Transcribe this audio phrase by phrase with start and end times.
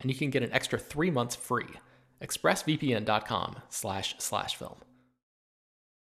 [0.00, 1.68] and you can get an extra three months free.
[2.22, 4.76] ExpressVPN.com slash slash film.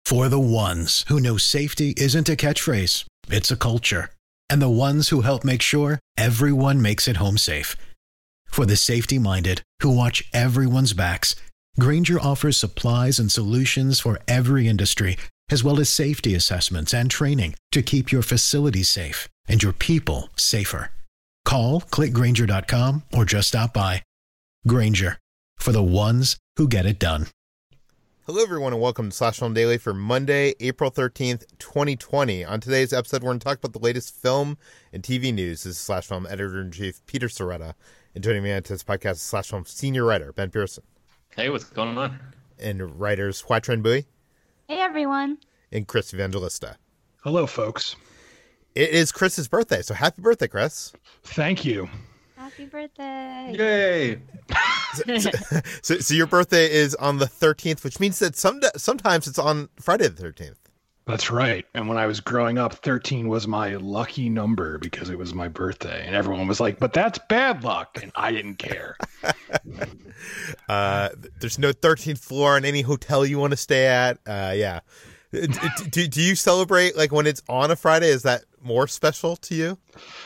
[0.06, 4.12] For the ones who know safety isn't a catchphrase, it's a culture.
[4.50, 7.76] And the ones who help make sure everyone makes it home safe.
[8.46, 11.36] For the safety minded who watch everyone's backs,
[11.80, 15.18] Grainger offers supplies and solutions for every industry,
[15.50, 20.30] as well as safety assessments and training to keep your facilities safe and your people
[20.36, 20.92] safer.
[21.46, 24.04] Call clickgranger.com or just stop by.
[24.68, 25.18] Grainger
[25.56, 27.28] for the ones who get it done.
[28.26, 32.44] Hello, everyone, and welcome to Slash Film Daily for Monday, April 13th, 2020.
[32.44, 34.58] On today's episode, we're going to talk about the latest film
[34.92, 35.64] and TV news.
[35.64, 37.76] This is Slash Film Editor in Chief Peter Sciretta.
[38.16, 40.84] And joining me on today's podcast is Slash Film Senior Writer Ben Pearson.
[41.36, 42.20] Hey, what's going on?
[42.58, 44.08] And writers Hoai-Tran Bui.
[44.68, 45.38] Hey, everyone.
[45.72, 46.78] And Chris Evangelista.
[47.22, 47.96] Hello, folks.
[48.76, 50.92] It is Chris's birthday, so happy birthday, Chris.
[51.24, 51.88] Thank you.
[52.36, 53.56] Happy birthday.
[53.58, 54.22] Yay.
[54.94, 55.32] so,
[55.82, 59.70] so, so, your birthday is on the 13th, which means that some sometimes it's on
[59.80, 60.58] Friday the 13th.
[61.08, 61.66] That's right.
[61.74, 65.48] And when I was growing up, 13 was my lucky number because it was my
[65.48, 66.04] birthday.
[66.06, 68.00] And everyone was like, but that's bad luck.
[68.02, 68.98] And I didn't care.
[70.70, 71.10] uh,
[71.40, 74.18] there's no 13th floor in any hotel you want to stay at.
[74.26, 74.80] Uh, yeah.
[75.90, 78.08] do, do you celebrate like when it's on a Friday?
[78.08, 79.78] Is that more special to you?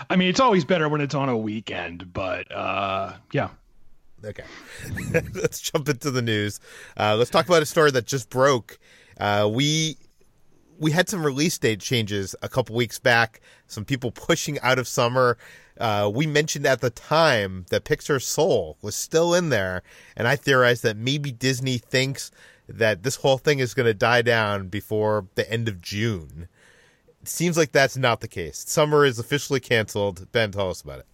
[0.09, 3.49] I mean, it's always better when it's on a weekend, but uh, yeah.
[4.23, 4.43] Okay,
[5.33, 6.59] let's jump into the news.
[6.97, 8.77] Uh, let's talk about a story that just broke.
[9.17, 9.97] Uh, we
[10.77, 13.41] we had some release date changes a couple weeks back.
[13.67, 15.37] Some people pushing out of summer.
[15.79, 19.83] Uh, we mentioned at the time that Pixar Soul was still in there,
[20.17, 22.31] and I theorized that maybe Disney thinks
[22.69, 26.47] that this whole thing is going to die down before the end of June.
[27.21, 28.63] It seems like that's not the case.
[28.67, 30.31] Summer is officially canceled.
[30.31, 31.05] Ben, tell us about it.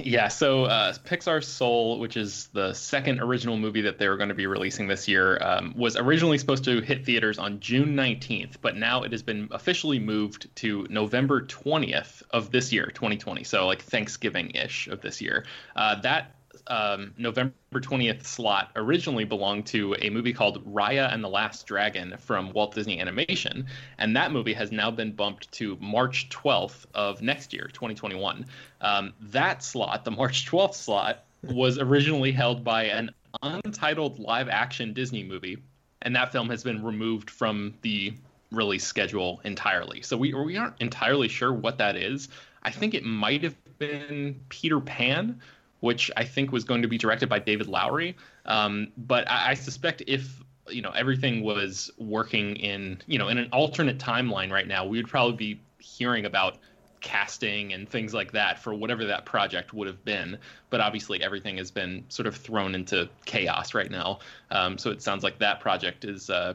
[0.00, 4.28] Yeah, so uh, Pixar's Soul, which is the second original movie that they were going
[4.28, 8.56] to be releasing this year, um, was originally supposed to hit theaters on June 19th,
[8.60, 13.44] but now it has been officially moved to November 20th of this year, 2020.
[13.44, 15.46] So, like Thanksgiving ish of this year.
[15.74, 16.34] Uh, that
[16.68, 22.16] um, November 20th slot originally belonged to a movie called Raya and the Last Dragon
[22.18, 23.66] from Walt Disney Animation,
[23.98, 28.46] and that movie has now been bumped to March 12th of next year, 2021.
[28.80, 33.10] Um, that slot, the March 12th slot, was originally held by an
[33.42, 35.58] untitled live action Disney movie,
[36.02, 38.14] and that film has been removed from the
[38.50, 40.02] release schedule entirely.
[40.02, 42.28] So we we aren't entirely sure what that is.
[42.62, 45.40] I think it might have been Peter Pan,
[45.80, 48.16] which I think was going to be directed by David Lowery.
[48.46, 53.38] Um, but I, I, suspect if you know everything was working in you know in
[53.38, 56.58] an alternate timeline right now, we would probably be hearing about
[57.00, 60.38] casting and things like that for whatever that project would have been.
[60.70, 64.18] But obviously, everything has been sort of thrown into chaos right now.
[64.50, 66.54] Um, so it sounds like that project is uh,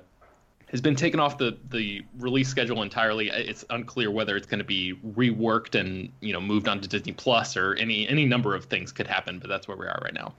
[0.74, 3.30] has been taken off the the release schedule entirely.
[3.30, 7.14] It's unclear whether it's going to be reworked and you know moved on to Disney
[7.14, 9.40] Plus or any any number of things could happen.
[9.40, 10.34] But that's where we are right now.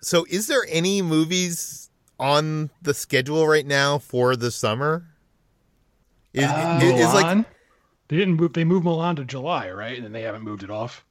[0.00, 5.04] So, is there any movies on the schedule right now for the summer?
[6.34, 7.46] Is, uh, is, is like
[8.08, 8.54] they didn't move?
[8.54, 9.94] They moved Mulan to July, right?
[9.94, 11.04] And then they haven't moved it off.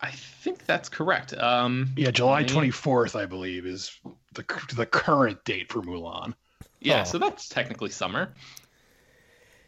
[0.00, 1.34] I think that's correct.
[1.34, 4.00] Um, yeah, July twenty fourth, I believe, is
[4.32, 4.44] the
[4.74, 6.32] the current date for Mulan.
[6.80, 7.04] Yeah, oh.
[7.04, 8.34] so that's technically summer.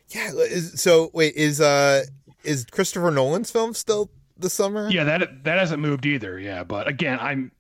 [0.09, 0.33] Yeah.
[0.33, 2.05] Is, so wait, is uh
[2.45, 4.89] is Christopher Nolan's film still the summer?
[4.91, 6.39] Yeah, that that hasn't moved either.
[6.39, 7.53] Yeah, but again, I'm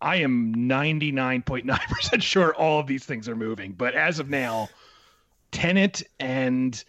[0.00, 3.72] I am 99.9% sure all of these things are moving.
[3.72, 4.68] But as of now,
[5.52, 6.82] Tenet and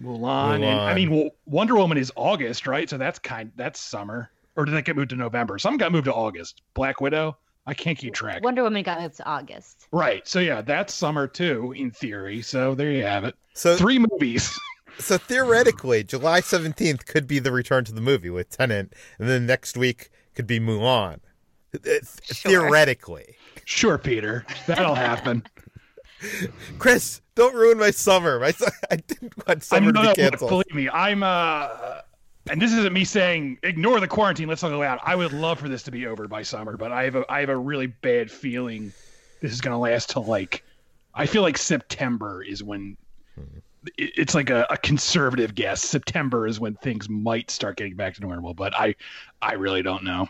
[0.00, 2.88] Mulan, and I mean well, Wonder Woman is August, right?
[2.88, 4.30] So that's kind that's summer.
[4.56, 5.58] Or did that get moved to November?
[5.58, 6.62] Some got moved to August.
[6.74, 7.36] Black Widow,
[7.66, 8.42] I can't keep track.
[8.42, 9.88] Wonder Woman got moved to August.
[9.90, 10.26] Right.
[10.28, 12.42] So yeah, that's summer too, in theory.
[12.42, 13.34] So there you have it.
[13.54, 14.58] So Three movies.
[14.98, 19.46] so theoretically, July seventeenth could be the return to the movie with Tenet, and then
[19.46, 21.20] next week could be Mulan.
[21.74, 23.34] Uh, Theoretically,
[23.64, 24.46] sure, Peter.
[24.66, 25.42] That'll happen.
[26.78, 28.38] Chris, don't ruin my summer.
[28.38, 28.52] My
[28.90, 30.50] I didn't want summer I'm, to no, be canceled.
[30.50, 32.00] believe me, I'm uh
[32.50, 35.00] and this isn't me saying ignore the quarantine, let's all go out.
[35.02, 37.40] I would love for this to be over by summer, but I have a I
[37.40, 38.92] have a really bad feeling
[39.40, 40.62] this is gonna last till like
[41.14, 42.96] I feel like September is when
[43.98, 45.82] it- it's like a, a conservative guess.
[45.82, 48.94] September is when things might start getting back to normal, but I
[49.42, 50.28] I really don't know.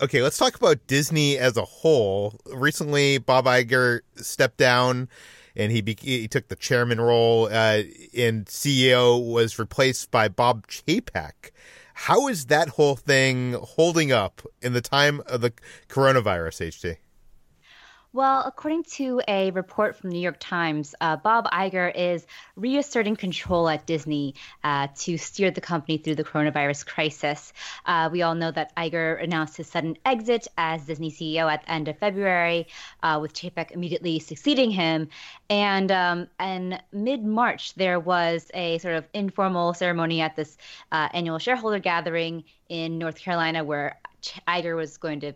[0.00, 2.34] Okay, let's talk about Disney as a whole.
[2.52, 5.08] Recently, Bob Iger stepped down,
[5.56, 7.82] and he be- he took the chairman role, uh,
[8.16, 11.50] and CEO was replaced by Bob Chapek.
[11.94, 15.52] How is that whole thing holding up in the time of the
[15.88, 16.96] coronavirus, HT?
[18.14, 22.24] Well, according to a report from the New York Times, uh, Bob Iger is
[22.54, 27.52] reasserting control at Disney uh, to steer the company through the coronavirus crisis.
[27.84, 31.72] Uh, we all know that Iger announced his sudden exit as Disney CEO at the
[31.72, 32.68] end of February,
[33.02, 35.08] uh, with Chapek immediately succeeding him.
[35.50, 40.56] And um, in mid March, there was a sort of informal ceremony at this
[40.92, 43.98] uh, annual shareholder gathering in North Carolina where
[44.46, 45.34] Iger was going to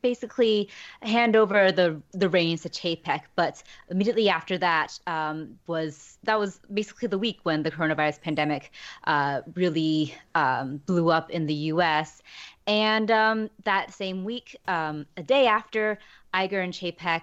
[0.00, 0.68] basically
[1.02, 3.22] hand over the the reins to Chapek.
[3.36, 8.70] But immediately after that um, was that was basically the week when the coronavirus pandemic
[9.04, 12.22] uh, really um, blew up in the U.S.
[12.66, 15.98] And um, that same week, um, a day after,
[16.32, 17.22] Iger and Chapek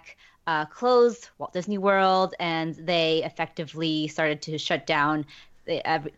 [0.49, 5.25] uh, closed Walt Disney World, and they effectively started to shut down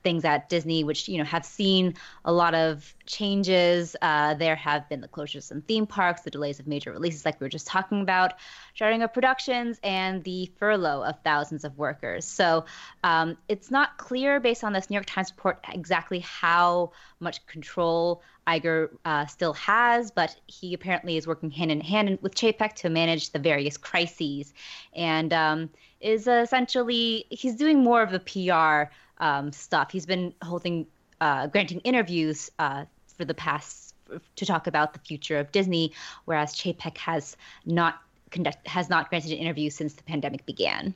[0.03, 1.95] things at Disney, which you know have seen
[2.25, 3.95] a lot of changes.
[4.01, 7.39] Uh, there have been the closures some theme parks, the delays of major releases, like
[7.39, 8.33] we were just talking about,
[8.73, 12.25] shutting of productions, and the furlough of thousands of workers.
[12.25, 12.65] So
[13.03, 18.21] um, it's not clear, based on this New York Times report, exactly how much control
[18.47, 22.89] Iger uh, still has, but he apparently is working hand in hand with Chapek to
[22.89, 24.53] manage the various crises,
[24.95, 25.69] and um,
[25.99, 29.91] is essentially he's doing more of the PR um, stuff.
[29.91, 30.87] He's been holding,
[31.21, 32.85] uh, granting interviews uh,
[33.17, 33.95] for the past
[34.35, 35.93] to talk about the future of Disney,
[36.25, 38.01] whereas Chapek has not
[38.31, 40.93] conduct has not granted an interview since the pandemic began.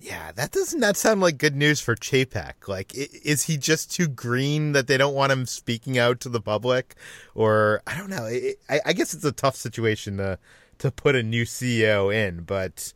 [0.00, 2.68] Yeah, that does not that sound like good news for Chapek.
[2.68, 6.40] Like, is he just too green that they don't want him speaking out to the
[6.40, 6.94] public,
[7.34, 8.24] or I don't know.
[8.24, 10.38] I, I- I guess it's a tough situation to
[10.78, 12.92] to put a new CEO in, but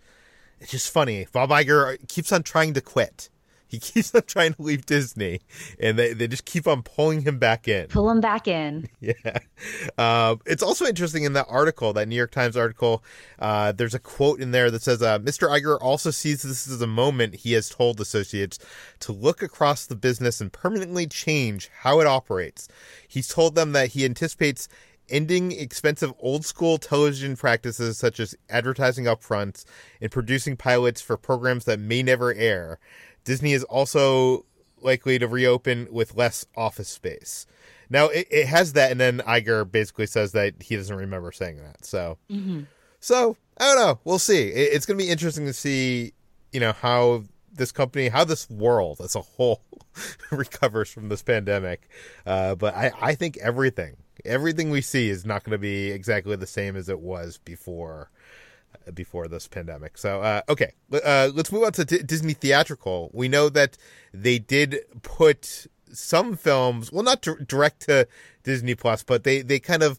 [0.61, 1.27] it's just funny.
[1.33, 3.29] Bob Iger keeps on trying to quit.
[3.73, 5.41] He keeps on trying to leave Disney,
[5.81, 7.87] and they, they just keep on pulling him back in.
[7.89, 8.89] Pull him back in.
[9.01, 9.39] Yeah.
[9.99, 13.03] Uh, it's also interesting in that article, that New York Times article,
[13.39, 15.49] uh, there's a quote in there that says, uh, Mr.
[15.49, 18.59] Iger also sees this as a moment he has told associates
[19.01, 22.69] to look across the business and permanently change how it operates.
[23.09, 24.69] He's told them that he anticipates
[25.09, 29.65] ending expensive old school television practices such as advertising upfronts
[30.01, 32.79] and producing pilots for programs that may never air.
[33.25, 34.45] Disney is also
[34.81, 37.47] likely to reopen with less office space.
[37.91, 41.59] Now it, it has that, and then Iger basically says that he doesn't remember saying
[41.59, 41.85] that.
[41.85, 42.19] So,
[43.01, 44.01] so I don't know.
[44.05, 44.49] We'll see.
[44.49, 46.13] It, it's going to be interesting to see,
[46.53, 49.61] you know, how this company, how this world as a whole
[50.31, 51.89] recovers from this pandemic.
[52.25, 56.35] Uh, but I, I think everything, everything we see is not going to be exactly
[56.37, 58.11] the same as it was before
[58.95, 59.99] before this pandemic.
[59.99, 63.11] So, uh, okay, uh, let's move on to D- Disney theatrical.
[63.13, 63.77] We know that
[64.13, 68.09] they did put some films, well, not dir- direct to
[68.43, 69.99] Disney Plus, but they they kind of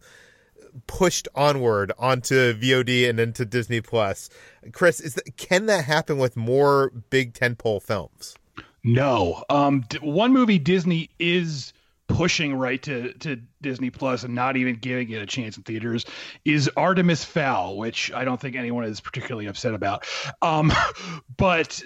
[0.87, 4.29] pushed onward onto VOD and into Disney Plus.
[4.71, 8.35] Chris, is can that happen with more big tentpole films?
[8.83, 9.43] No.
[9.49, 11.73] Um, d- one movie Disney is
[12.13, 16.05] pushing right to, to Disney Plus and not even giving it a chance in theaters
[16.46, 20.05] is Artemis Fowl, which I don't think anyone is particularly upset about.
[20.41, 20.72] Um,
[21.38, 21.82] but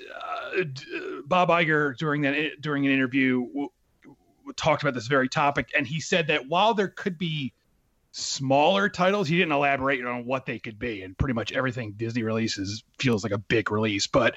[0.58, 0.64] uh,
[1.26, 3.70] Bob Iger during that during an interview w-
[4.04, 7.54] w- talked about this very topic, and he said that while there could be
[8.18, 9.28] smaller titles.
[9.28, 13.24] He didn't elaborate on what they could be, and pretty much everything Disney releases feels
[13.24, 14.08] like a big release.
[14.08, 14.36] But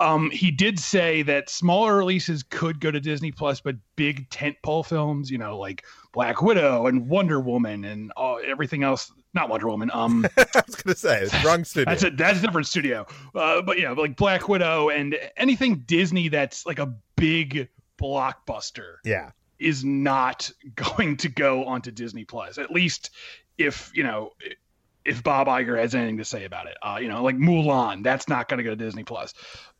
[0.00, 4.86] um, he did say that smaller releases could go to Disney Plus, but big tentpole
[4.86, 9.12] films, you know, like Black Widow and Wonder Woman and uh, everything else.
[9.34, 9.90] Not Wonder Woman.
[9.92, 11.92] Um, I was gonna say it's wrong studio.
[11.92, 13.06] that's a that's a different studio.
[13.34, 17.68] Uh, but yeah, like Black Widow and anything Disney that's like a big
[18.00, 19.30] blockbuster yeah.
[19.58, 22.58] Is not going to go onto Disney Plus.
[22.58, 23.10] At least
[23.58, 24.32] if you know
[25.06, 26.76] if Bob Iger has anything to say about it.
[26.82, 29.32] Uh, you know, like Mulan, that's not going to go to Disney Plus.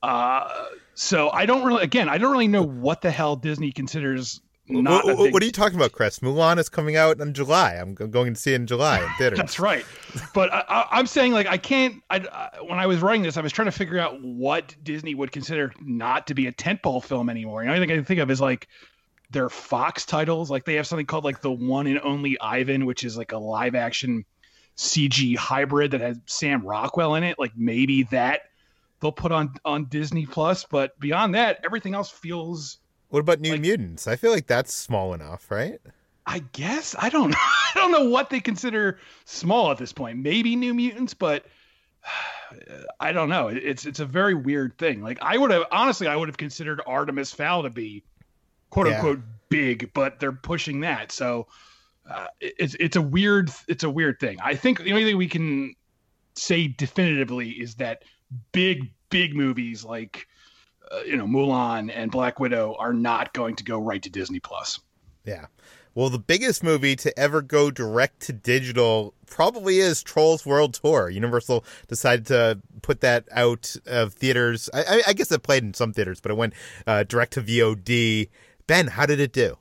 [0.02, 4.40] Uh, so I don't really, again, I don't really know what the hell Disney considers.
[4.68, 6.20] Not what, big what are you talking about, Chris?
[6.20, 7.74] Mulan is coming out in July.
[7.74, 9.38] I'm going to see it in July in theaters.
[9.38, 9.84] That's right.
[10.34, 12.02] But I, I, I'm saying, like, I can't.
[12.10, 15.14] I, I, when I was writing this, I was trying to figure out what Disney
[15.14, 17.62] would consider not to be a tentpole film anymore.
[17.62, 18.66] The only thing I can think of is like
[19.30, 20.50] their Fox titles.
[20.50, 23.38] Like they have something called like the One and Only Ivan, which is like a
[23.38, 24.24] live action
[24.76, 27.38] CG hybrid that has Sam Rockwell in it.
[27.38, 28.42] Like maybe that
[29.00, 30.64] they'll put on on Disney Plus.
[30.64, 32.78] But beyond that, everything else feels.
[33.08, 34.06] What about New Like- Mutants?
[34.06, 35.80] I feel like that's small enough, right?
[36.26, 37.34] I guess I don't.
[37.38, 40.18] I don't know what they consider small at this point.
[40.18, 41.44] Maybe New Mutants, but
[43.00, 43.48] I don't know.
[43.48, 45.02] It's it's a very weird thing.
[45.02, 48.02] Like I would have honestly, I would have considered Artemis Fowl to be
[48.76, 48.96] quote Yeah.
[48.96, 51.12] unquote big, but they're pushing that.
[51.12, 51.46] So
[52.10, 54.38] uh, it's it's a weird it's a weird thing.
[54.42, 55.74] I think the only thing we can
[56.34, 58.02] say definitively is that
[58.52, 60.26] big big movies like
[60.92, 64.40] uh, you know Mulan and Black Widow are not going to go right to Disney
[64.40, 64.78] Plus.
[65.24, 65.46] Yeah.
[65.94, 71.08] Well, the biggest movie to ever go direct to digital probably is Trolls World Tour.
[71.08, 74.68] Universal decided to put that out of theaters.
[74.74, 76.52] I, I, I guess it played in some theaters, but it went
[76.86, 78.28] uh, direct to VOD.
[78.66, 79.56] Ben, how did it do?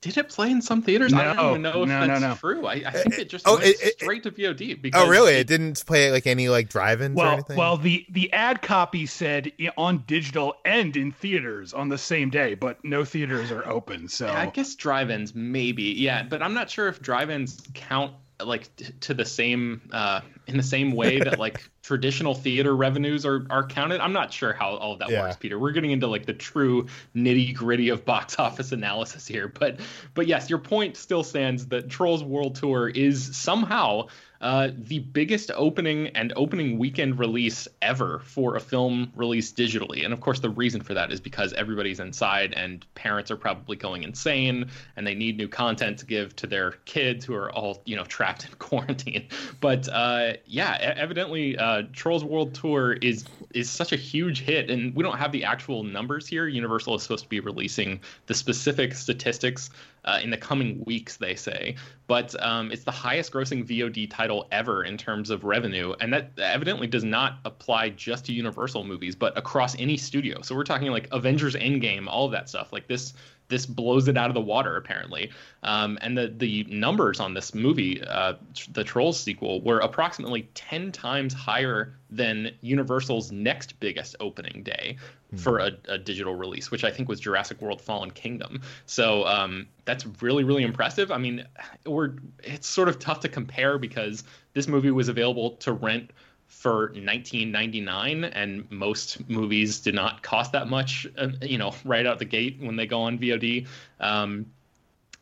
[0.00, 1.14] Did it play in some theaters?
[1.14, 2.34] I don't even know if no, no, that's no.
[2.34, 2.66] true.
[2.66, 4.74] I, I uh, think it just oh, went it- it- straight to VOD.
[4.74, 5.32] Oh, because Oh, really?
[5.36, 7.56] It didn't play like any like drive-ins or Well, anything.
[7.56, 12.52] well, the the ad copy said on digital and in theaters on the same day,
[12.54, 14.06] but no theaters are open.
[14.08, 18.86] So I guess drive-ins maybe, yeah, but I'm not sure if drive-ins count like t-
[19.00, 23.66] to the same uh, in the same way that like traditional theater revenues are are
[23.66, 24.00] counted.
[24.00, 25.22] I'm not sure how all of that Yeah.
[25.22, 25.58] works, Peter.
[25.58, 29.80] We're getting into like the true nitty gritty of box office analysis here, but
[30.14, 34.08] but yes, your point still stands that Trolls World Tour is somehow
[34.40, 40.04] uh, the biggest opening and opening weekend release ever for a film released digitally.
[40.04, 43.76] And of course, the reason for that is because everybody's inside and parents are probably
[43.76, 47.82] going insane and they need new content to give to their kids who are all,
[47.84, 49.28] you know, trapped in quarantine.
[49.60, 53.24] But uh, yeah, evidently, uh, Trolls World Tour is
[53.54, 56.48] is such a huge hit, and we don't have the actual numbers here.
[56.48, 59.70] Universal is supposed to be releasing the specific statistics
[60.04, 61.76] uh, in the coming weeks, they say.
[62.06, 65.94] But um, it's the highest grossing VOD title ever in terms of revenue.
[66.00, 70.42] And that evidently does not apply just to Universal movies, but across any studio.
[70.42, 72.72] So we're talking like Avengers Endgame, all of that stuff.
[72.72, 73.14] Like this.
[73.48, 75.30] This blows it out of the water, apparently.
[75.62, 78.34] Um, and the the numbers on this movie, uh,
[78.72, 84.96] the Trolls sequel, were approximately ten times higher than Universal's next biggest opening day
[85.36, 88.62] for a, a digital release, which I think was Jurassic World: Fallen Kingdom.
[88.86, 91.10] So um, that's really really impressive.
[91.10, 91.46] I mean,
[91.84, 94.24] we're it's sort of tough to compare because
[94.54, 96.12] this movie was available to rent
[96.54, 102.18] for 19.99 and most movies do not cost that much uh, you know right out
[102.18, 103.66] the gate when they go on VOD
[104.00, 104.46] um,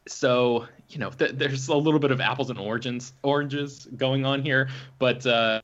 [0.07, 4.43] so you know th- there's a little bit of apples and oranges oranges going on
[4.43, 5.61] here but uh,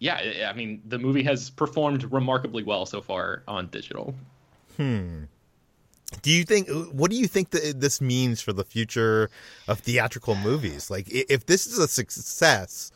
[0.00, 4.14] yeah I mean the movie has performed remarkably well so far on digital
[4.76, 5.24] Hmm.
[6.20, 6.68] do you think?
[6.92, 9.30] What do you think that this means for the future
[9.66, 10.90] of theatrical movies?
[10.90, 12.92] Like, if this is a success,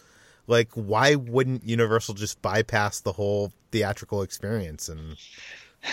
[0.50, 5.16] like, why wouldn't Universal just bypass the whole theatrical experience and?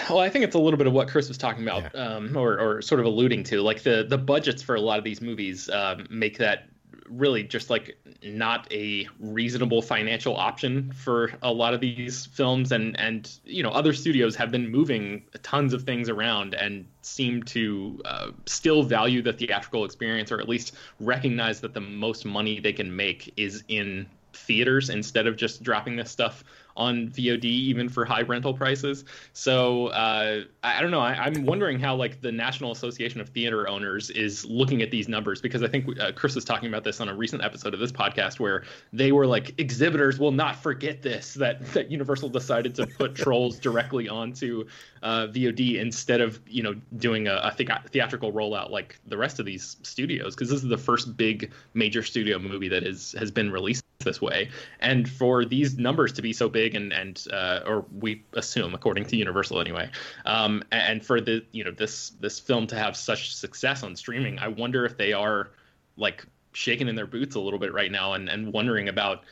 [0.09, 2.59] Well, I think it's a little bit of what Chris was talking about, um, or,
[2.59, 3.61] or sort of alluding to.
[3.61, 6.67] Like the the budgets for a lot of these movies um, make that
[7.09, 12.99] really just like not a reasonable financial option for a lot of these films, and
[12.99, 18.01] and you know other studios have been moving tons of things around and seem to
[18.03, 22.73] uh, still value the theatrical experience, or at least recognize that the most money they
[22.73, 24.05] can make is in
[24.37, 26.43] theaters instead of just dropping this stuff
[26.77, 29.03] on VOD even for high rental prices.
[29.33, 30.99] So uh, I, I, don't know.
[30.99, 35.09] I, am wondering how like the National Association of Theater Owners is looking at these
[35.09, 37.79] numbers because I think uh, Chris was talking about this on a recent episode of
[37.79, 38.63] this podcast where
[38.93, 43.57] they were like exhibitors will not forget this that that Universal decided to put Trolls
[43.57, 44.65] directly onto
[45.01, 49.39] uh, VOD instead of you know doing a, a the- theatrical rollout like the rest
[49.39, 53.31] of these studios because this is the first big major studio movie that is has
[53.31, 54.49] been released this way.
[54.79, 59.05] And for these numbers to be so big and and uh, or we assume according
[59.05, 59.89] to universal anyway
[60.25, 64.39] um, and for the you know this this film to have such success on streaming
[64.39, 65.49] i wonder if they are
[65.97, 69.23] like shaking in their boots a little bit right now and and wondering about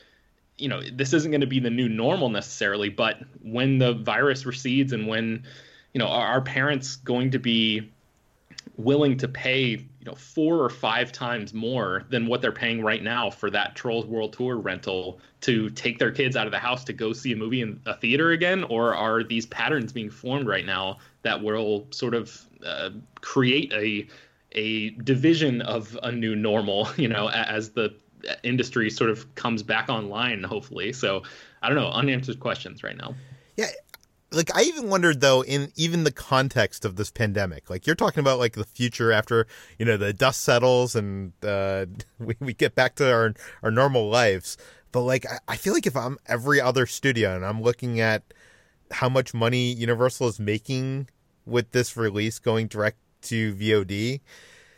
[0.58, 4.46] you know this isn't going to be the new normal necessarily but when the virus
[4.46, 5.44] recedes and when
[5.94, 7.91] you know are our parents going to be
[8.77, 13.03] willing to pay you know four or five times more than what they're paying right
[13.03, 16.84] now for that Trolls World Tour rental to take their kids out of the house
[16.86, 20.48] to go see a movie in a theater again, or are these patterns being formed
[20.48, 22.89] right now that will sort of uh,
[23.22, 24.08] create a
[24.53, 27.94] a division of a new normal, you know, as the
[28.44, 30.94] industry sort of comes back online, hopefully.
[30.94, 31.24] So
[31.62, 33.15] I don't know, unanswered questions right now.
[33.58, 33.67] Yeah,
[34.36, 37.70] like I even wondered though in even the context of this pandemic.
[37.70, 39.48] Like you're talking about like the future after,
[39.80, 41.86] you know, the dust settles and uh
[42.20, 44.58] we, we get back to our our normal lives.
[44.92, 48.24] But like I, I feel like if I'm every other studio and I'm looking at
[48.92, 51.10] how much money Universal is making
[51.46, 54.20] with this release going direct to VOD,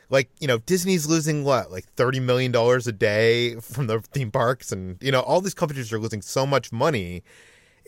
[0.09, 4.31] like you know Disney's losing what like 30 million dollars a day from the theme
[4.31, 7.23] parks and you know all these companies are losing so much money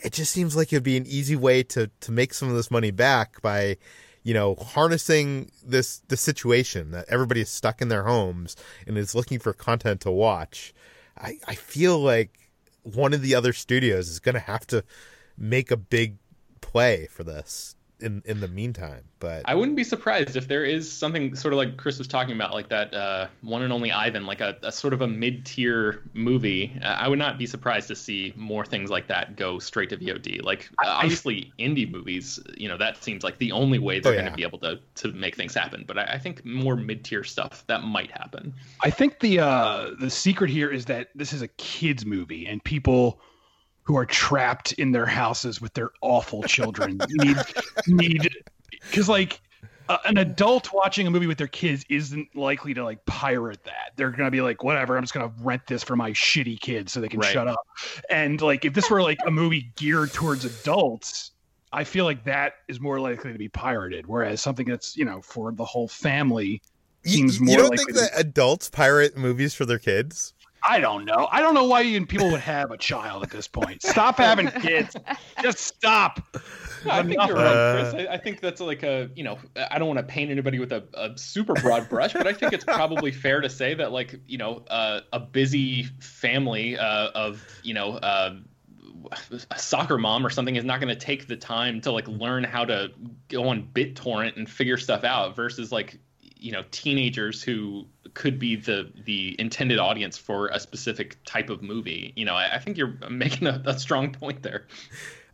[0.04, 2.72] it just seems like it'd be an easy way to to make some of this
[2.72, 3.78] money back by
[4.24, 8.56] you know harnessing this the situation that everybody is stuck in their homes
[8.88, 10.74] and is looking for content to watch.
[11.18, 12.50] I i feel like
[12.84, 14.84] one of the other studios is going to have to
[15.38, 16.18] make a big
[16.62, 19.04] play for this in in the meantime.
[19.20, 22.36] But I wouldn't be surprised if there is something sort of like Chris was talking
[22.36, 25.46] about, like that uh, one and only Ivan, like a, a sort of a mid
[25.46, 26.78] tier movie.
[26.82, 29.98] Uh, I would not be surprised to see more things like that go straight to
[29.98, 30.42] VOD.
[30.44, 34.16] Like uh, obviously indie movies, you know, that seems like the only way they're oh,
[34.16, 34.22] yeah.
[34.22, 35.84] going to be able to to make things happen.
[35.86, 38.54] But I, I think more mid tier stuff that might happen.
[38.84, 42.64] I think the uh, the secret here is that this is a kids movie and
[42.64, 43.20] people
[43.90, 47.38] who are trapped in their houses with their awful children need
[47.88, 48.30] need
[48.84, 49.42] because like
[49.88, 53.94] uh, an adult watching a movie with their kids isn't likely to like pirate that.
[53.96, 57.02] They're gonna be like, whatever, I'm just gonna rent this for my shitty kids so
[57.02, 57.34] they can right.
[57.34, 57.66] shut up.
[58.12, 61.32] And like, if this were like a movie geared towards adults,
[61.74, 64.06] I feel like that is more likely to be pirated.
[64.06, 66.62] Whereas something that's you know for the whole family
[67.06, 67.56] seems you, more.
[67.56, 70.36] You don't think that adults pirate movies for their kids?
[70.64, 71.28] I don't know.
[71.32, 73.82] I don't know why even people would have a child at this point.
[73.82, 74.96] Stop having kids.
[75.42, 76.22] Just stop.
[76.86, 78.08] No, I think you're right, Chris.
[78.08, 79.38] I, I, think that's like a, you know,
[79.70, 82.54] I don't want to paint anybody with a, a super broad brush, but I think
[82.54, 87.46] it's probably fair to say that, like, you know, uh, a busy family uh, of,
[87.64, 88.36] you know, uh,
[89.52, 92.44] a soccer mom or something is not going to take the time to like learn
[92.44, 92.92] how to
[93.28, 98.56] go on BitTorrent and figure stuff out versus like you know teenagers who could be
[98.56, 102.14] the the intended audience for a specific type of movie.
[102.16, 104.68] You know, I, I think you're making a, a, strong point there.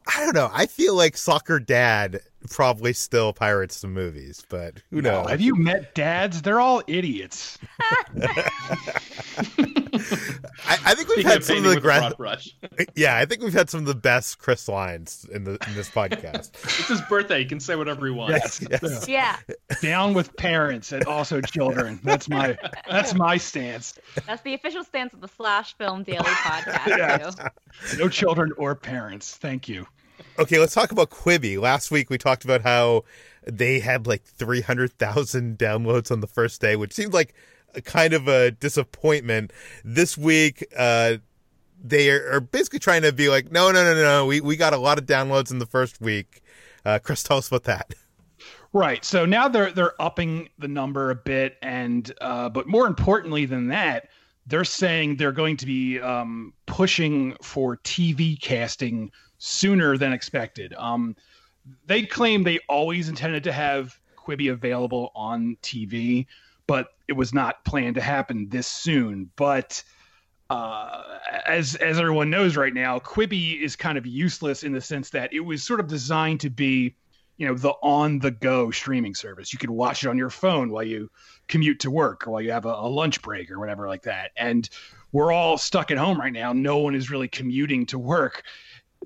[0.08, 0.50] I don't know.
[0.54, 5.30] I feel like Soccer Dad probably still pirates some movies, but who knows?
[5.30, 6.42] have you met dads?
[6.42, 7.58] They're all idiots.
[10.68, 12.56] I, I, think we've Speaking had some of the gra- rush.
[12.96, 15.90] yeah, I think we've had some of the best Chris lines in the in this
[15.90, 16.54] podcast.
[16.54, 18.62] it's his birthday; he can say whatever he wants.
[18.62, 19.08] Yes, yes.
[19.08, 19.38] Yeah.
[19.82, 22.00] Down with parents and also children.
[22.04, 22.58] That's my
[22.90, 23.94] that's my stance.
[24.26, 26.88] That's the official stance of the Slash Film Daily podcast.
[26.88, 27.36] yes.
[27.98, 29.36] No children or parents.
[29.36, 29.88] Thank you.
[30.38, 31.60] Okay, let's talk about Quibi.
[31.60, 33.04] Last week we talked about how
[33.46, 37.34] they had like 300,000 downloads on the first day, which seemed like
[37.74, 39.52] a kind of a disappointment.
[39.84, 41.18] This week, uh,
[41.84, 44.78] they are basically trying to be like, no, no, no, no, we, we got a
[44.78, 46.42] lot of downloads in the first week.
[46.84, 47.94] Uh, Chris, tell us about that.
[48.74, 49.06] Right.
[49.06, 53.70] So now they're they're upping the number a bit, and uh, but more importantly than
[53.70, 54.10] that,
[54.48, 60.74] they're saying they're going to be um, pushing for TV casting sooner than expected.
[60.74, 61.16] Um,
[61.86, 66.26] they claim they always intended to have Quibi available on TV,
[66.68, 69.30] but it was not planned to happen this soon.
[69.36, 69.84] But
[70.50, 71.02] uh,
[71.46, 75.34] as as everyone knows right now, Quibi is kind of useless in the sense that
[75.34, 76.96] it was sort of designed to be
[77.38, 79.54] you know the on the go streaming service.
[79.54, 81.10] You could watch it on your phone while you
[81.48, 84.32] commute to work or while you have a, a lunch break or whatever like that.
[84.38, 84.70] And
[85.12, 86.54] we're all stuck at home right now.
[86.54, 88.44] No one is really commuting to work.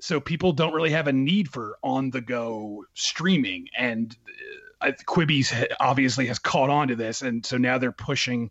[0.00, 3.68] So people don't really have a need for on the go streaming.
[3.76, 4.16] And
[4.80, 7.22] uh, Quibi's obviously has caught on to this.
[7.22, 8.50] And so now they're pushing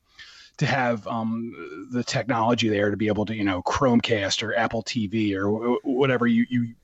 [0.58, 4.84] to have um, the technology there to be able to, you know, Chromecast or Apple
[4.84, 6.76] TV or whatever you, you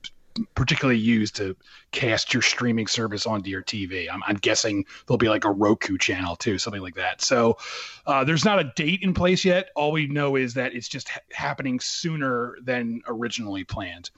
[0.54, 1.56] particularly use to
[1.92, 4.08] cast your streaming service onto your TV.
[4.12, 7.22] I'm, I'm, guessing there'll be like a Roku channel too, something like that.
[7.22, 7.58] So
[8.06, 9.70] uh, there's not a date in place yet.
[9.76, 14.10] All we know is that it's just ha- happening sooner than originally planned.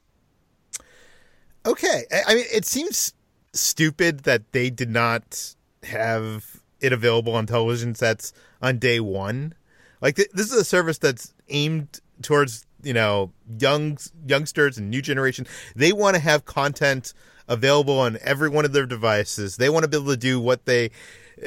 [1.65, 2.03] Okay.
[2.27, 3.13] I mean, it seems
[3.53, 9.53] stupid that they did not have it available on television sets on day one.
[10.01, 15.01] Like th- this is a service that's aimed towards you know young youngsters and new
[15.01, 15.47] generation.
[15.75, 17.13] They want to have content
[17.47, 19.57] available on every one of their devices.
[19.57, 20.91] They want to be able to do what they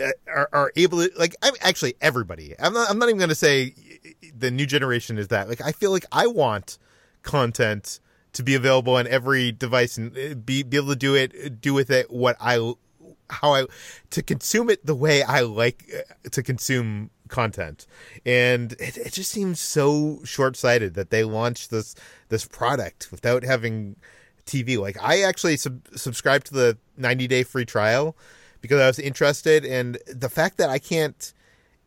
[0.01, 1.37] uh, are, are able to like.
[1.42, 2.55] I'm actually everybody.
[2.59, 2.90] I'm not.
[2.90, 3.75] I'm not even going to say
[4.37, 5.49] the new generation is that.
[5.49, 6.79] Like I feel like I want
[7.23, 8.01] content
[8.33, 11.75] to be available on every device and uh, be be able to do it do
[11.75, 12.75] with it what I
[13.31, 13.66] how I
[14.11, 17.87] to consume it the way I like uh, to consume content.
[18.27, 21.95] And it, it just seems so short sighted that they launched this
[22.29, 23.97] this product without having
[24.47, 24.79] TV.
[24.79, 28.16] Like I actually sub- subscribed to the 90 day free trial
[28.61, 31.33] because I was interested, and the fact that I can't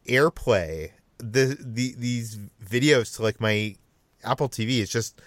[0.07, 3.75] AirPlay the, the these videos to like my
[4.23, 5.21] Apple TV is just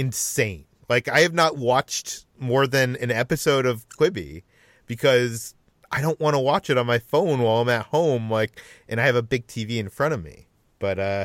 [0.00, 0.64] insane.
[0.88, 4.42] Like I have not watched more than an episode of Quibi
[4.86, 5.54] because
[5.92, 9.00] I don't want to watch it on my phone while I'm at home, like, and
[9.00, 10.46] I have a big TV in front of me.
[10.78, 11.24] But uh,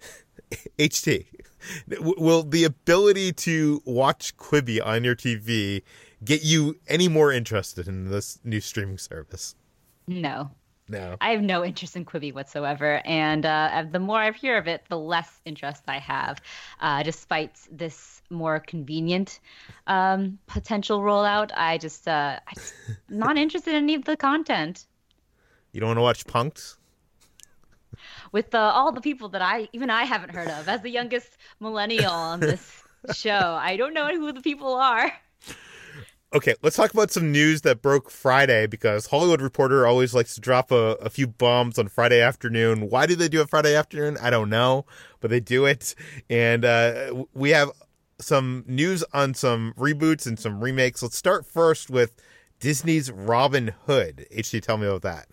[0.78, 1.26] HT,
[1.98, 5.82] will the ability to watch Quibi on your TV
[6.24, 9.54] get you any more interested in this new streaming service?
[10.06, 10.52] No.
[10.88, 11.16] No.
[11.20, 13.02] I have no interest in Quibi whatsoever.
[13.04, 16.40] And uh, the more I hear of it, the less interest I have,
[16.80, 19.40] uh, despite this more convenient
[19.86, 21.50] um, potential rollout.
[21.54, 22.74] I just, uh, I'm just
[23.08, 24.86] not interested in any of the content.
[25.72, 26.76] You don't want to watch Punk'd?
[28.30, 31.36] With the, all the people that I, even I haven't heard of, as the youngest
[31.60, 32.82] millennial on this
[33.14, 35.12] show, I don't know who the people are.
[36.36, 40.40] Okay, let's talk about some news that broke Friday because Hollywood Reporter always likes to
[40.42, 42.90] drop a, a, few bombs on Friday afternoon.
[42.90, 44.18] Why do they do it Friday afternoon?
[44.20, 44.84] I don't know,
[45.20, 45.94] but they do it.
[46.28, 47.70] And uh, we have
[48.20, 51.02] some news on some reboots and some remakes.
[51.02, 52.14] Let's start first with
[52.60, 54.26] Disney's Robin Hood.
[54.30, 55.28] HT, tell me about that.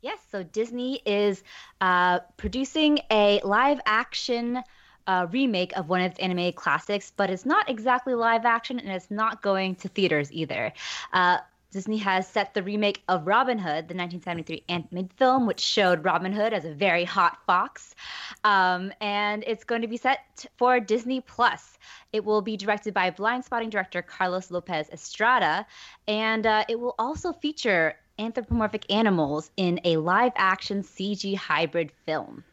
[0.00, 1.42] Yes, so Disney is
[1.80, 4.62] uh, producing a live action
[5.06, 8.88] uh, remake of one of its animated classics, but it's not exactly live action and
[8.88, 10.72] it's not going to theaters either.
[11.12, 11.38] Uh,
[11.74, 16.32] Disney has set the remake of Robin Hood, the 1973 animated film, which showed Robin
[16.32, 17.96] Hood as a very hot fox.
[18.44, 21.76] Um, and it's going to be set for Disney Plus.
[22.12, 25.66] It will be directed by Blindspotting director Carlos Lopez Estrada,
[26.06, 32.44] and uh, it will also feature anthropomorphic animals in a live action CG hybrid film.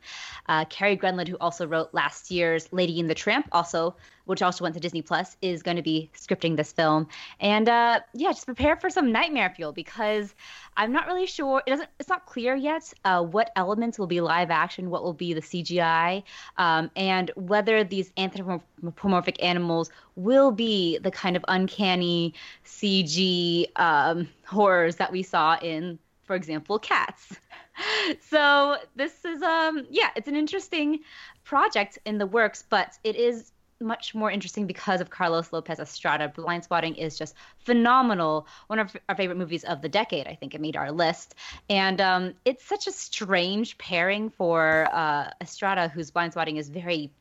[0.47, 3.95] Uh, Kari Granlund, who also wrote last year's Lady and the Tramp, also
[4.31, 7.07] which also went to Disney Plus, is going to be scripting this film.
[7.41, 10.33] And uh, yeah, just prepare for some nightmare fuel because
[10.77, 11.61] I'm not really sure.
[11.67, 11.89] It doesn't.
[11.99, 15.41] It's not clear yet uh, what elements will be live action, what will be the
[15.41, 16.23] CGI,
[16.57, 22.33] um, and whether these anthropomorphic animals will be the kind of uncanny
[22.65, 27.35] CG um, horrors that we saw in, for example, Cats.
[28.29, 30.99] so this is um yeah, it's an interesting
[31.43, 36.31] project in the works, but it is much more interesting because of Carlos Lopez Estrada.
[36.35, 38.47] Blindspotting is just phenomenal.
[38.67, 40.27] One of our favorite movies of the decade.
[40.27, 41.35] I think it made our list.
[41.69, 47.11] And um, it's such a strange pairing for uh, Estrada, whose Blindspotting is very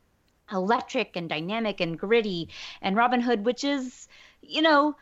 [0.52, 2.48] electric and dynamic and gritty,
[2.82, 4.08] and Robin Hood, which is,
[4.42, 4.96] you know,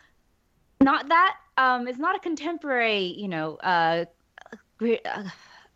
[0.81, 1.37] not that.
[1.57, 4.05] Um, it's not a contemporary, you know, uh,
[4.81, 5.25] uh,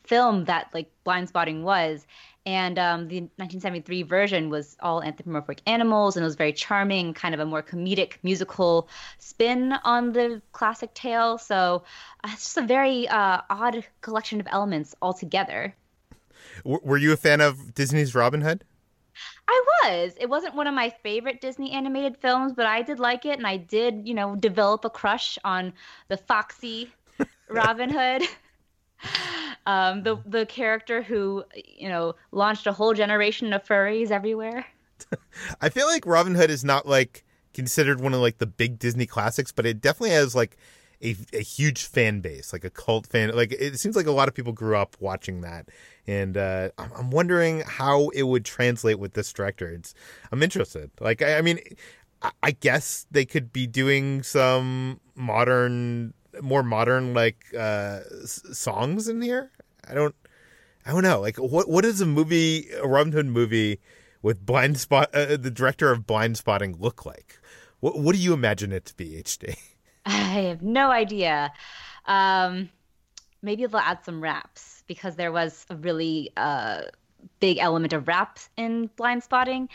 [0.05, 2.07] film that like Blindspotting was
[2.45, 7.35] and um, the 1973 version was all anthropomorphic animals and it was very charming kind
[7.35, 11.83] of a more comedic musical spin on the classic tale so
[12.25, 15.75] uh, it's just a very uh, odd collection of elements altogether
[16.65, 18.65] w- were you a fan of disney's robin hood
[19.49, 20.15] I was.
[20.19, 23.47] It wasn't one of my favorite Disney animated films, but I did like it, and
[23.47, 25.75] I did, you know, develop a crush on
[26.09, 26.93] the foxy
[27.51, 28.23] Robin Hood.
[29.67, 34.67] um, the the character who you know launched a whole generation of furries everywhere.
[35.61, 39.07] I feel like Robin Hood is not like considered one of like the big Disney
[39.07, 40.57] classics, but it definitely has like
[41.03, 43.35] a, a huge fan base, like a cult fan.
[43.35, 45.69] Like it seems like a lot of people grew up watching that,
[46.07, 49.69] and uh, I'm wondering how it would translate with this director.
[49.69, 49.95] It's
[50.31, 50.91] I'm interested.
[51.01, 51.59] Like I, I mean,
[52.43, 59.51] I guess they could be doing some modern, more modern like uh, songs in here.
[59.89, 60.15] I don't,
[60.87, 61.21] I don't know.
[61.21, 63.81] Like what what is a movie, a Robin Hood movie
[64.23, 67.41] with blind spot, uh, the director of Blindspotting look like?
[67.81, 69.57] What what do you imagine it to be, HT?
[70.07, 71.53] I have no idea.
[72.07, 72.71] Um,
[73.43, 76.83] maybe they'll add some raps because there was a really uh,
[77.41, 79.69] big element of rap in Blindspotting.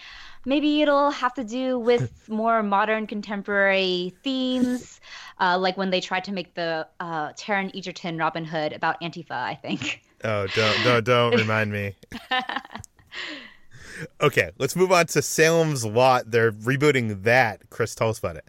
[0.45, 4.99] Maybe it'll have to do with more modern contemporary themes,
[5.39, 9.31] uh, like when they tried to make the uh, Taron Egerton Robin Hood about Antifa,
[9.31, 10.01] I think.
[10.23, 11.95] Oh, don't don't don't remind me.
[14.21, 16.31] okay, let's move on to Salem's Lot.
[16.31, 17.69] They're rebooting that.
[17.69, 18.45] Chris, tell us about it.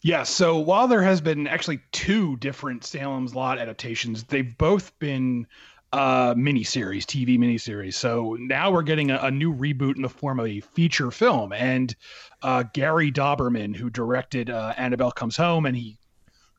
[0.00, 5.46] Yeah, so while there has been actually two different Salem's Lot adaptations, they've both been
[5.92, 7.94] uh, miniseries, TV miniseries.
[7.94, 11.52] So now we're getting a, a, new reboot in the form of a feature film.
[11.52, 11.94] And
[12.42, 15.96] uh, Gary Dauberman, who directed uh, Annabelle Comes Home and he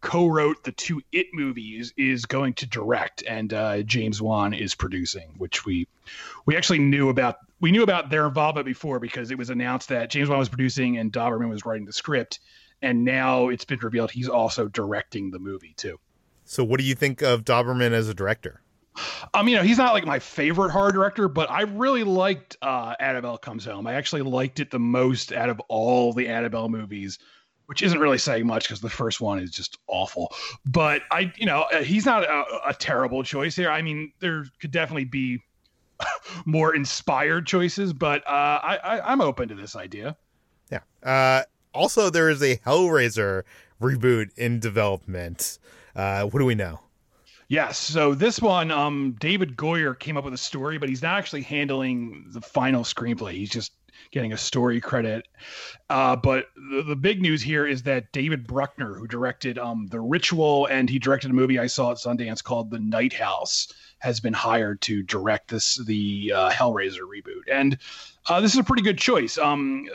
[0.01, 5.33] co-wrote the two It movies, is going to direct, and uh, James Wan is producing,
[5.37, 5.87] which we
[6.45, 7.37] we actually knew about.
[7.61, 10.97] We knew about their involvement before because it was announced that James Wan was producing
[10.97, 12.39] and Dauberman was writing the script
[12.81, 15.99] and now it's been revealed he's also directing the movie too.
[16.45, 18.61] So, what do you think of Dauberman as a director?
[19.34, 22.95] Um, you know, he's not like my favorite horror director, but I really liked uh,
[22.99, 23.88] Annabelle Comes Home.
[23.88, 27.19] I actually liked it the most out of all the Annabelle movies,
[27.67, 30.34] which isn't really saying much because the first one is just awful.
[30.65, 33.69] But I, you know, uh, he's not a, a terrible choice here.
[33.69, 35.39] I mean, there could definitely be
[36.45, 40.17] more inspired choices, but uh, I, I, I'm open to this idea.
[40.71, 40.80] Yeah.
[41.04, 43.43] Uh, also, there is a Hellraiser
[43.82, 45.60] reboot in development.
[45.95, 46.80] Uh, what do we know?
[47.49, 47.79] Yes.
[47.79, 51.41] So this one, um, David Goyer came up with a story, but he's not actually
[51.41, 53.33] handling the final screenplay.
[53.33, 53.71] He's just
[54.12, 55.27] getting a story credit.
[55.89, 59.99] Uh, but the, the, big news here is that David Bruckner, who directed um, The
[59.99, 64.19] Ritual and he directed a movie I saw at Sundance called The Night House, has
[64.19, 67.51] been hired to direct this the uh, Hellraiser reboot.
[67.51, 67.79] And
[68.27, 69.39] uh, this is a pretty good choice.
[69.39, 69.88] Um,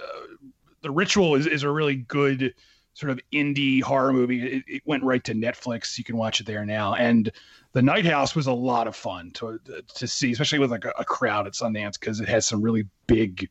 [0.82, 2.52] the Ritual is, is a really good
[2.94, 4.58] sort of indie horror movie.
[4.58, 5.98] It, it, went right to Netflix.
[5.98, 6.94] You can watch it there now.
[6.94, 7.30] And
[7.72, 9.60] The Night House was a lot of fun to
[9.96, 12.86] to see, especially with like a, a crowd at Sundance because it has some really
[13.06, 13.48] big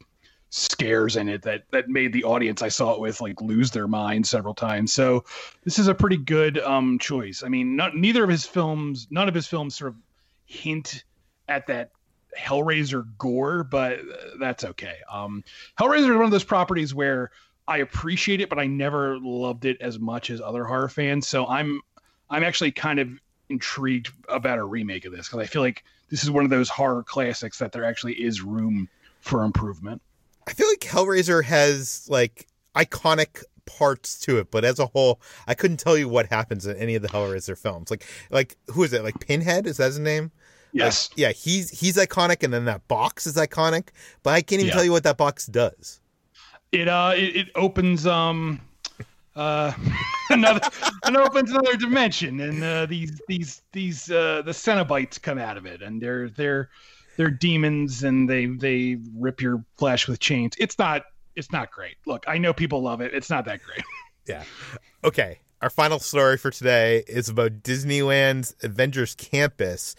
[0.50, 3.88] scares in it that that made the audience I saw it with like lose their
[3.88, 4.94] mind several times.
[4.94, 5.26] So
[5.64, 7.44] this is a pretty good um, choice.
[7.44, 9.96] I mean, not, neither of his films, none of his films sort of
[10.46, 11.04] hint
[11.50, 11.92] at that
[12.38, 14.00] Hellraiser gore, but
[14.40, 14.98] that's okay.
[15.12, 15.44] Um,
[15.80, 17.32] Hellraiser is one of those properties where
[17.68, 21.28] I appreciate it, but I never loved it as much as other horror fans.
[21.28, 21.82] So I'm
[22.30, 23.10] I'm actually kind of
[23.50, 26.70] intrigued about a remake of this because I feel like this is one of those
[26.70, 28.90] horror classics that there actually is room
[29.22, 30.02] for improvement.
[30.48, 35.54] I feel like Hellraiser has like iconic parts to it, but as a whole, I
[35.54, 37.90] couldn't tell you what happens in any of the Hellraiser films.
[37.90, 39.04] Like, like who is it?
[39.04, 40.32] Like Pinhead is that his name?
[40.74, 41.10] Yes.
[41.12, 43.90] Like, yeah, he's he's iconic, and then that box is iconic.
[44.24, 44.74] But I can't even yeah.
[44.74, 46.02] tell you what that box does.
[46.74, 48.60] It uh, it, it opens um,
[49.36, 49.72] uh,
[50.32, 50.60] another
[51.06, 55.68] it opens another dimension, and uh, these these these uh, the Cenobites come out of
[55.68, 56.70] it, and they're they're
[57.16, 60.56] they're demons, and they they rip your flesh with chains.
[60.58, 61.04] It's not
[61.36, 61.98] it's not great.
[62.08, 63.14] Look, I know people love it.
[63.14, 63.84] It's not that great.
[64.28, 64.44] yeah.
[65.04, 65.40] Okay.
[65.62, 69.96] Our final story for today is about Disneyland's Avengers Campus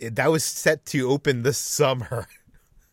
[0.00, 2.26] that was set to open this summer.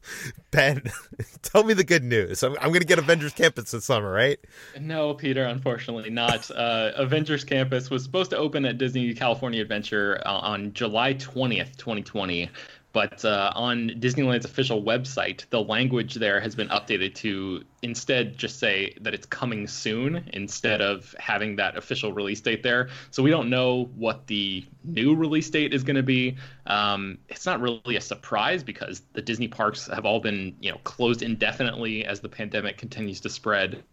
[0.52, 0.84] Ben,
[1.42, 2.44] tell me the good news.
[2.44, 4.40] I'm, I'm going to get Avengers Campus this summer, right?
[4.80, 6.50] No, Peter, unfortunately not.
[6.52, 11.78] Uh, Avengers Campus was supposed to open at Disney California Adventure uh, on July 20th,
[11.78, 12.50] 2020.
[12.94, 18.60] But uh, on Disneyland's official website, the language there has been updated to instead just
[18.60, 22.90] say that it's coming soon instead of having that official release date there.
[23.10, 26.36] So we don't know what the new release date is going to be.
[26.68, 30.78] Um, it's not really a surprise because the Disney parks have all been, you know,
[30.84, 33.84] closed indefinitely as the pandemic continues to spread.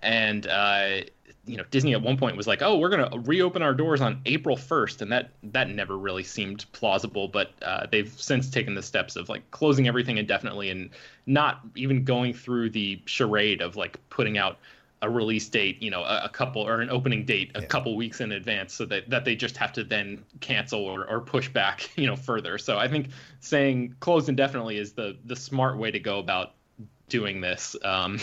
[0.00, 1.02] And uh,
[1.46, 4.00] you know Disney at one point was like, "Oh, we're going to reopen our doors
[4.00, 7.28] on April 1st," and that that never really seemed plausible.
[7.28, 10.90] But uh, they've since taken the steps of like closing everything indefinitely and
[11.26, 14.58] not even going through the charade of like putting out
[15.02, 17.66] a release date, you know, a, a couple or an opening date a yeah.
[17.66, 21.20] couple weeks in advance, so that that they just have to then cancel or, or
[21.20, 22.56] push back, you know, further.
[22.56, 23.08] So I think
[23.40, 26.54] saying closed indefinitely is the the smart way to go about
[27.12, 27.76] doing this.
[27.84, 28.18] Um,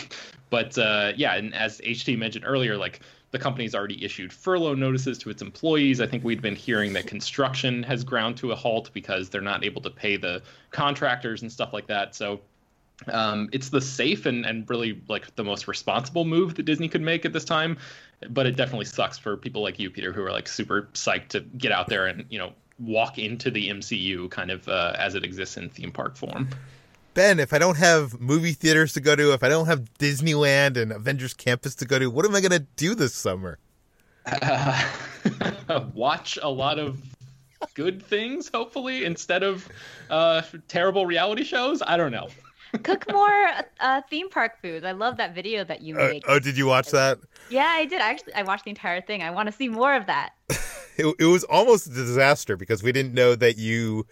[0.49, 2.99] but uh, yeah, and as HT mentioned earlier, like
[3.31, 6.01] the company's already issued furlough notices to its employees.
[6.01, 9.63] I think we'd been hearing that construction has ground to a halt because they're not
[9.63, 12.15] able to pay the contractors and stuff like that.
[12.15, 12.41] So
[13.07, 17.01] um, it's the safe and, and really like the most responsible move that Disney could
[17.01, 17.77] make at this time.
[18.29, 21.41] But it definitely sucks for people like you, Peter, who are like super psyched to
[21.41, 25.23] get out there and, you know, walk into the MCU kind of uh, as it
[25.23, 26.49] exists in theme park form.
[27.19, 30.77] Ben, if I don't have movie theaters to go to, if I don't have Disneyland
[30.77, 33.59] and Avengers Campus to go to, what am I going to do this summer?
[34.25, 34.81] Uh,
[35.93, 36.97] watch a lot of
[37.73, 39.67] good things, hopefully, instead of
[40.09, 41.83] uh, terrible reality shows.
[41.85, 42.29] I don't know.
[42.83, 43.49] Cook more
[43.81, 44.85] uh, theme park foods.
[44.85, 46.23] I love that video that you Uh, made.
[46.25, 47.17] oh, did you watch that?
[47.49, 47.99] yeah, I did.
[47.99, 49.23] Actually, I watched the entire thing.
[49.23, 50.29] I want to see more of that.
[50.97, 54.05] It, it was almost a disaster because we didn't know that you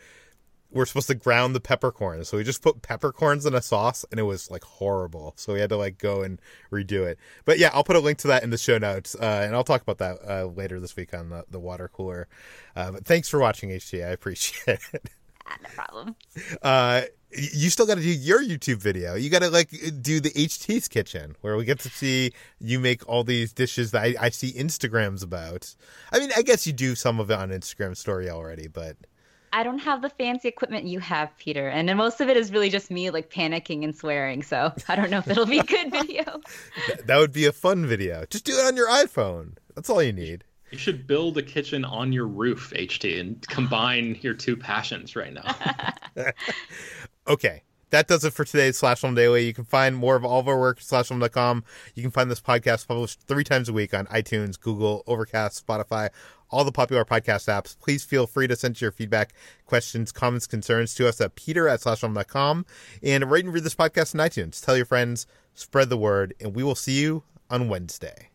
[0.71, 2.27] were supposed to ground the peppercorns.
[2.29, 5.33] So we just put peppercorns in a sauce and it was like horrible.
[5.37, 7.17] So we had to like go and redo it.
[7.45, 9.15] But yeah, I'll put a link to that in the show notes.
[9.15, 12.27] Uh, and I'll talk about that uh, later this week on the, the water cooler.
[12.75, 14.05] Uh, but thanks for watching HT.
[14.05, 15.09] I appreciate it.
[15.49, 16.15] Ah, no problem.
[16.61, 19.15] Uh, you still got to do your YouTube video.
[19.15, 19.69] You got to like
[20.01, 24.03] do the HT's kitchen where we get to see you make all these dishes that
[24.03, 25.75] I, I see Instagrams about.
[26.11, 28.97] I mean, I guess you do some of it on Instagram story already, but
[29.53, 32.51] I don't have the fancy equipment you have, Peter, and then most of it is
[32.51, 34.43] really just me like panicking and swearing.
[34.43, 36.41] So I don't know if it'll be a good video.
[37.05, 38.25] that would be a fun video.
[38.29, 39.57] Just do it on your iPhone.
[39.75, 40.43] That's all you need.
[40.71, 45.33] You should build a kitchen on your roof, HT, and combine your two passions right
[45.33, 45.55] now.
[47.27, 47.63] Okay.
[47.89, 49.45] That does it for today's Slash Film Daily.
[49.45, 51.63] You can find more of all of our work at slashfilm.com.
[51.95, 56.09] You can find this podcast published three times a week on iTunes, Google, Overcast, Spotify,
[56.49, 57.77] all the popular podcast apps.
[57.79, 59.33] Please feel free to send your feedback,
[59.65, 62.65] questions, comments, concerns to us at peter at slashfilm.com
[63.03, 64.63] and rate and read this podcast on iTunes.
[64.63, 68.26] Tell your friends, spread the word, and we will see you on Wednesday.